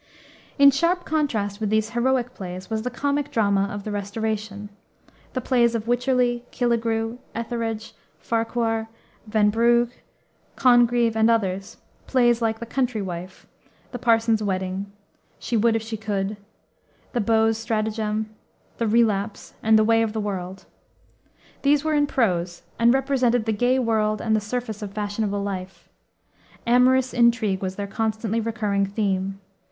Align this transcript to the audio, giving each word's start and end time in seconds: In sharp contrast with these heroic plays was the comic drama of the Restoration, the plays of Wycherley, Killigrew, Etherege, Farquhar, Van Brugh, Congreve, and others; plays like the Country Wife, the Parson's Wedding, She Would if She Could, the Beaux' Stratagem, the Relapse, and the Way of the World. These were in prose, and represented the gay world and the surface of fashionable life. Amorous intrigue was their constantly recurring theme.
In 0.57 0.71
sharp 0.71 1.05
contrast 1.05 1.59
with 1.59 1.69
these 1.69 1.91
heroic 1.91 2.33
plays 2.33 2.71
was 2.71 2.81
the 2.81 2.89
comic 2.89 3.29
drama 3.29 3.65
of 3.65 3.83
the 3.83 3.91
Restoration, 3.91 4.69
the 5.33 5.41
plays 5.41 5.75
of 5.75 5.87
Wycherley, 5.87 6.43
Killigrew, 6.51 7.19
Etherege, 7.35 7.93
Farquhar, 8.17 8.89
Van 9.27 9.51
Brugh, 9.51 9.91
Congreve, 10.55 11.15
and 11.15 11.29
others; 11.29 11.77
plays 12.07 12.41
like 12.41 12.57
the 12.57 12.65
Country 12.65 12.99
Wife, 12.99 13.45
the 13.91 13.99
Parson's 13.99 14.41
Wedding, 14.41 14.91
She 15.37 15.55
Would 15.55 15.75
if 15.75 15.83
She 15.83 15.97
Could, 15.97 16.35
the 17.13 17.21
Beaux' 17.21 17.51
Stratagem, 17.53 18.27
the 18.79 18.87
Relapse, 18.87 19.53
and 19.61 19.77
the 19.77 19.83
Way 19.83 20.01
of 20.01 20.13
the 20.13 20.19
World. 20.19 20.65
These 21.61 21.83
were 21.83 21.93
in 21.93 22.07
prose, 22.07 22.63
and 22.79 22.91
represented 22.91 23.45
the 23.45 23.53
gay 23.53 23.77
world 23.77 24.19
and 24.19 24.35
the 24.35 24.41
surface 24.41 24.81
of 24.81 24.93
fashionable 24.93 25.43
life. 25.43 25.89
Amorous 26.65 27.13
intrigue 27.13 27.61
was 27.61 27.75
their 27.75 27.85
constantly 27.85 28.41
recurring 28.41 28.87
theme. 28.87 29.39